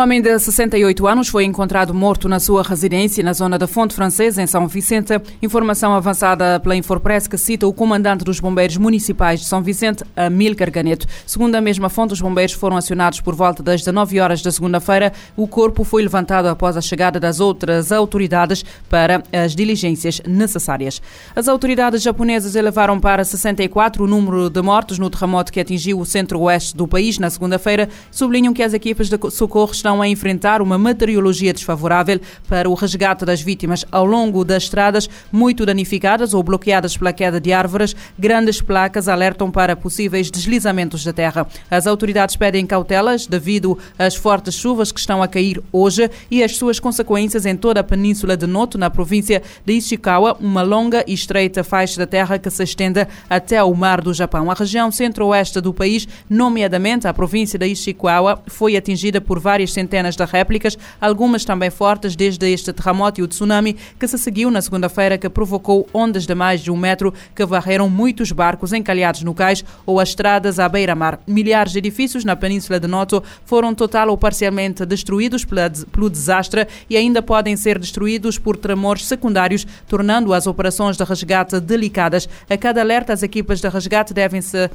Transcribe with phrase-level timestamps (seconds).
[0.00, 4.40] homem de 68 anos foi encontrado morto na sua residência na zona da Fonte Francesa,
[4.40, 5.12] em São Vicente.
[5.42, 10.70] Informação avançada pela Infopress que cita o comandante dos bombeiros municipais de São Vicente, Amílcar
[10.70, 11.06] Ganeto.
[11.26, 15.12] Segundo a mesma fonte, os bombeiros foram acionados por volta das 19 horas da segunda-feira.
[15.36, 21.02] O corpo foi levantado após a chegada das outras autoridades para as diligências necessárias.
[21.36, 26.06] As autoridades japonesas elevaram para 64 o número de mortos no terremoto que atingiu o
[26.06, 27.88] centro-oeste do país na segunda-feira.
[28.10, 33.24] Sublinham que as equipas de socorro estão a enfrentar uma meteorologia desfavorável para o resgate
[33.24, 37.96] das vítimas ao longo das estradas muito danificadas ou bloqueadas pela queda de árvores.
[38.18, 41.46] Grandes placas alertam para possíveis deslizamentos da terra.
[41.70, 46.56] As autoridades pedem cautelas devido às fortes chuvas que estão a cair hoje e as
[46.56, 51.14] suas consequências em toda a península de Noto, na província de Ishikawa, uma longa e
[51.14, 54.50] estreita faixa da terra que se estende até o mar do Japão.
[54.50, 60.14] A região centro-oeste do país, nomeadamente a província de Ishikawa, foi atingida por várias centenas
[60.14, 64.60] de réplicas, algumas também fortes, desde este terremoto e o tsunami que se seguiu na
[64.60, 69.32] segunda-feira, que provocou ondas de mais de um metro que varreram muitos barcos encalhados no
[69.32, 71.20] cais ou as estradas à beira-mar.
[71.26, 76.96] Milhares de edifícios na Península de Noto foram total ou parcialmente destruídos pelo desastre e
[76.96, 82.28] ainda podem ser destruídos por tremores secundários, tornando as operações de resgate delicadas.
[82.50, 84.70] A cada alerta, as equipas de resgate devem se uh,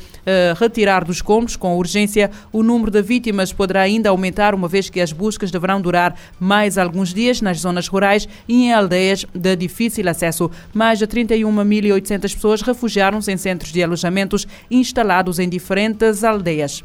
[0.60, 2.32] retirar dos escombros com urgência.
[2.52, 6.16] O número de vítimas poderá ainda aumentar, uma vez vez que as buscas deverão durar
[6.40, 10.50] mais alguns dias nas zonas rurais e em aldeias de difícil acesso.
[10.74, 16.82] Mais de 31.800 pessoas refugiaram-se em centros de alojamentos instalados em diferentes aldeias.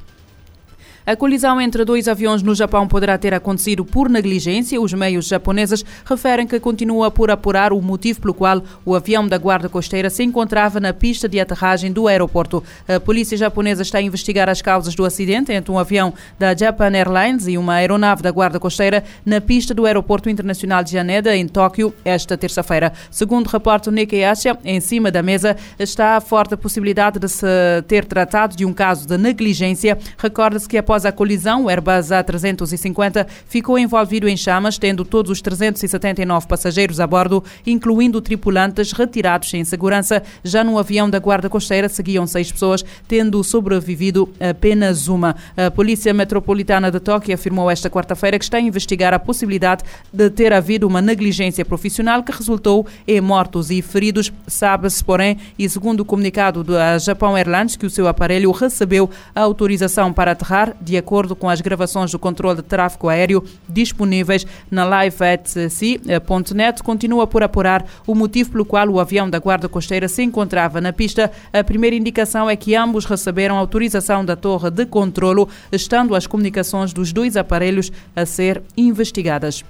[1.07, 4.81] A colisão entre dois aviões no Japão poderá ter acontecido por negligência.
[4.81, 9.39] Os meios japoneses referem que continua por apurar o motivo pelo qual o avião da
[9.39, 12.63] Guarda Costeira se encontrava na pista de aterragem do aeroporto.
[12.87, 16.93] A polícia japonesa está a investigar as causas do acidente entre um avião da Japan
[16.95, 21.49] Airlines e uma aeronave da Guarda Costeira na pista do Aeroporto Internacional de Haneda, em
[21.49, 22.93] Tóquio, esta terça-feira.
[23.11, 27.47] Segundo o Nikkei Asia, em cima da mesa está a forte possibilidade de se
[27.89, 29.99] ter tratado de um caso de negligência.
[30.19, 35.31] Recorda-se que após Após a colisão, o Airbus A350 ficou envolvido em chamas, tendo todos
[35.31, 40.21] os 379 passageiros a bordo, incluindo tripulantes retirados em segurança.
[40.43, 45.37] Já no avião da Guarda Costeira seguiam seis pessoas, tendo sobrevivido apenas uma.
[45.57, 50.29] A Polícia Metropolitana de Tóquio afirmou esta quarta-feira que está a investigar a possibilidade de
[50.29, 54.33] ter havido uma negligência profissional que resultou em mortos e feridos.
[54.49, 59.43] Sabe-se, porém, e segundo o comunicado da Japão Airlines, que o seu aparelho recebeu a
[59.43, 64.85] autorização para aterrar de acordo com as gravações do controle de tráfego aéreo disponíveis na
[65.05, 70.81] liveatc.net, continua por apurar o motivo pelo qual o avião da Guarda Costeira se encontrava
[70.81, 71.31] na pista.
[71.53, 76.93] A primeira indicação é que ambos receberam autorização da torre de controlo, estando as comunicações
[76.93, 79.65] dos dois aparelhos a ser investigadas.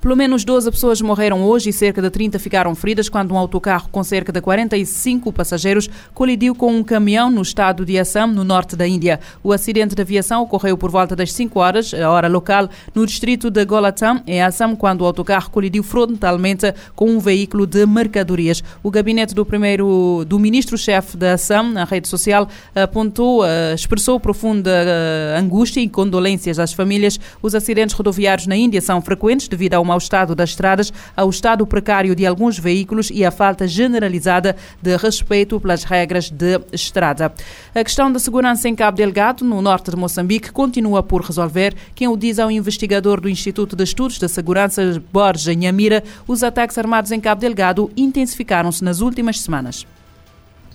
[0.00, 3.90] Pelo menos 12 pessoas morreram hoje e cerca de 30 ficaram feridas quando um autocarro
[3.90, 8.74] com cerca de 45 passageiros colidiu com um caminhão no estado de Assam, no norte
[8.74, 9.20] da Índia.
[9.42, 13.50] O acidente de aviação ocorreu por volta das 5 horas, a hora local, no distrito
[13.50, 18.64] de Golatam, em Assam, quando o autocarro colidiu frontalmente com um veículo de mercadorias.
[18.82, 24.70] O gabinete do primeiro do ministro-chefe da Assam, na rede social, apontou, eh, expressou profunda
[24.70, 27.20] eh, angústia e condolências às famílias.
[27.42, 31.66] Os acidentes rodoviários na Índia são frequentes devido ao mau estado das estradas, ao estado
[31.66, 37.32] precário de alguns veículos e à falta generalizada de respeito pelas regras de estrada.
[37.74, 41.74] A questão da segurança em Cabo Delgado, no norte de Moçambique, continua por resolver.
[41.94, 46.78] Quem o diz ao investigador do Instituto de Estudos da Segurança, Borja Nhamira, os ataques
[46.78, 49.86] armados em Cabo Delgado intensificaram-se nas últimas semanas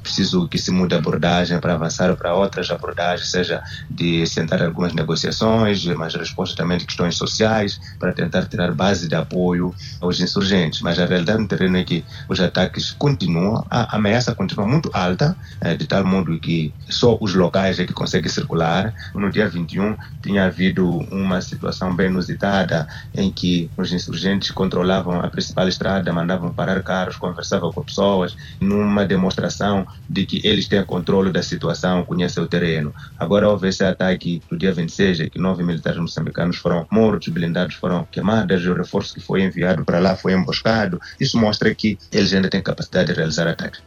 [0.05, 4.93] preciso que se mude a abordagem para avançar para outras abordagens, seja de sentar algumas
[4.93, 10.81] negociações, mas resposta também de questões sociais, para tentar tirar base de apoio aos insurgentes.
[10.81, 15.35] Mas a realidade no terreno é que os ataques continuam, a ameaça continua muito alta,
[15.59, 18.93] eh, de tal modo que só os locais é que conseguem circular.
[19.15, 25.29] No dia 21 tinha havido uma situação bem inusitada em que os insurgentes controlavam a
[25.29, 31.31] principal estrada, mandavam parar carros, conversavam com pessoas, numa demonstração de que eles têm controle
[31.31, 32.93] da situação, conhecem o terreno.
[33.17, 38.07] Agora houve esse ataque do dia 26, que nove militares moçambicanos foram mortos, blindados foram
[38.11, 40.99] queimados, o reforço que foi enviado para lá foi emboscado.
[41.19, 43.81] Isso mostra que eles ainda têm capacidade de realizar ataques.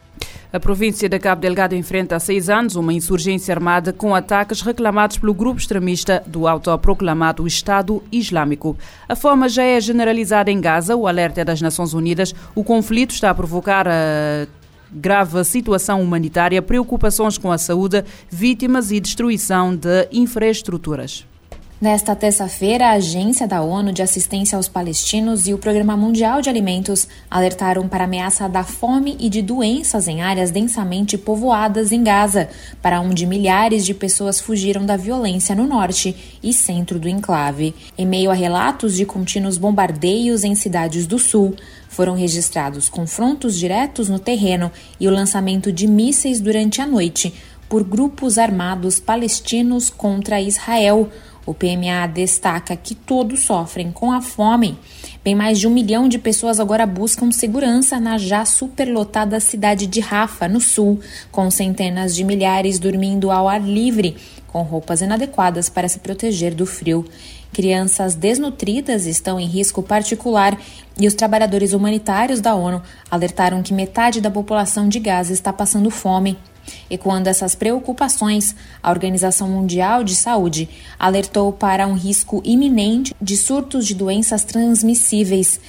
[0.51, 5.19] A província de Cabo Delgado enfrenta há seis anos uma insurgência armada com ataques reclamados
[5.19, 8.75] pelo grupo extremista do autoproclamado Estado Islâmico.
[9.07, 12.33] A fome já é generalizada em Gaza, o alerta é das Nações Unidas.
[12.55, 14.47] O conflito está a provocar a
[14.91, 21.25] grave situação humanitária, preocupações com a saúde, vítimas e destruição de infraestruturas.
[21.81, 26.49] Nesta terça-feira, a Agência da ONU de Assistência aos Palestinos e o Programa Mundial de
[26.49, 32.03] Alimentos alertaram para a ameaça da fome e de doenças em áreas densamente povoadas em
[32.03, 32.49] Gaza,
[32.81, 37.73] para onde milhares de pessoas fugiram da violência no norte e centro do enclave.
[37.97, 41.55] Em meio a relatos de contínuos bombardeios em cidades do sul,
[41.87, 47.33] foram registrados confrontos diretos no terreno e o lançamento de mísseis durante a noite
[47.69, 51.07] por grupos armados palestinos contra Israel
[51.49, 54.77] o PMA destaca que todos sofrem com a fome.
[55.23, 59.99] Bem mais de um milhão de pessoas agora buscam segurança na já superlotada cidade de
[59.99, 60.99] Rafa, no sul,
[61.31, 64.15] com centenas de milhares dormindo ao ar livre,
[64.45, 67.03] com roupas inadequadas para se proteger do frio.
[67.51, 70.55] Crianças desnutridas estão em risco particular
[70.99, 72.79] e os trabalhadores humanitários da ONU
[73.09, 76.37] alertaram que metade da população de Gaza está passando fome.
[76.89, 83.85] Ecoando essas preocupações, a Organização Mundial de Saúde alertou para um risco iminente de surtos
[83.85, 85.59] de doenças transmissíveis.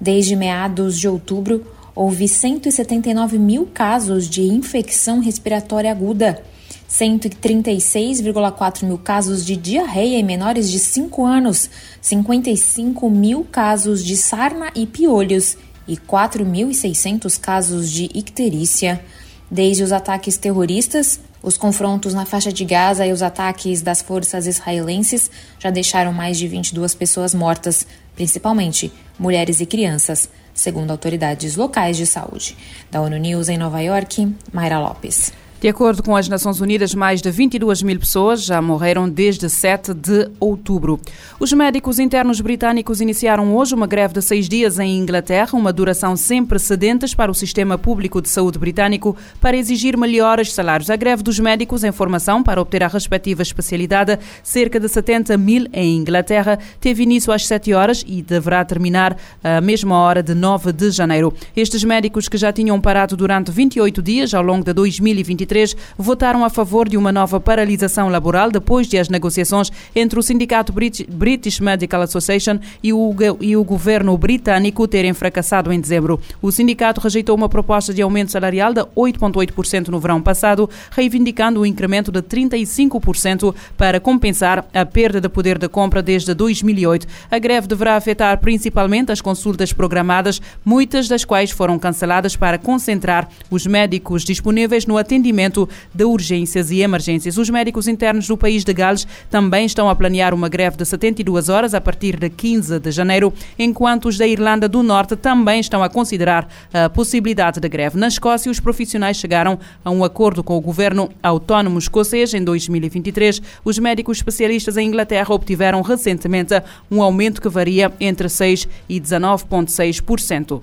[0.00, 6.42] Desde meados de outubro, houve 179 mil casos de infecção respiratória aguda.
[6.88, 11.68] 136,4 mil casos de diarreia em menores de 5 anos,
[12.00, 19.02] 55 mil casos de sarna e piolhos e 4.600 casos de icterícia.
[19.50, 24.46] Desde os ataques terroristas, os confrontos na faixa de Gaza e os ataques das forças
[24.46, 31.96] israelenses já deixaram mais de 22 pessoas mortas, principalmente mulheres e crianças, segundo autoridades locais
[31.96, 32.56] de saúde.
[32.90, 35.32] Da ONU News em Nova York, Mayra Lopes.
[35.60, 39.92] De acordo com as Nações Unidas, mais de 22 mil pessoas já morreram desde 7
[39.92, 41.00] de outubro.
[41.40, 46.16] Os médicos internos britânicos iniciaram hoje uma greve de seis dias em Inglaterra, uma duração
[46.16, 50.90] sem precedentes para o sistema público de saúde britânico, para exigir melhores salários.
[50.90, 55.66] A greve dos médicos em formação para obter a respectiva especialidade, cerca de 70 mil
[55.72, 60.72] em Inglaterra, teve início às 7 horas e deverá terminar à mesma hora de 9
[60.72, 61.34] de janeiro.
[61.56, 66.44] Estes médicos que já tinham parado durante 28 dias ao longo de 2023 2023 votaram
[66.44, 71.60] a favor de uma nova paralisação laboral depois de as negociações entre o Sindicato British
[71.60, 76.20] Medical Association e o, e o governo britânico terem fracassado em dezembro.
[76.42, 81.66] O sindicato rejeitou uma proposta de aumento salarial de 8,8% no verão passado, reivindicando um
[81.66, 87.06] incremento de 35% para compensar a perda de poder de compra desde 2008.
[87.30, 93.28] A greve deverá afetar principalmente as consultas programadas, muitas das quais foram canceladas para concentrar
[93.50, 97.38] os médicos disponíveis no atendimento atendimento de urgências e emergências.
[97.38, 101.48] Os médicos internos do país de Gales também estão a planear uma greve de 72
[101.48, 105.82] horas a partir de 15 de janeiro, enquanto os da Irlanda do Norte também estão
[105.82, 107.98] a considerar a possibilidade de greve.
[107.98, 113.40] Na Escócia, os profissionais chegaram a um acordo com o governo autónomo escocês em 2023.
[113.64, 116.54] Os médicos especialistas em Inglaterra obtiveram recentemente
[116.90, 120.62] um aumento que varia entre 6 e 19,6%.